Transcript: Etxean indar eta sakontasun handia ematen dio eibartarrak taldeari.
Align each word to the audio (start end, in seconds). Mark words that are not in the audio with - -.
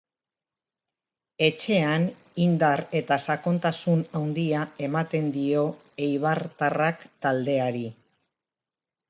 Etxean 1.47 2.07
indar 2.45 2.83
eta 3.01 3.17
sakontasun 3.33 4.01
handia 4.21 4.63
ematen 4.89 5.29
dio 5.37 5.67
eibartarrak 6.09 7.07
taldeari. 7.27 7.87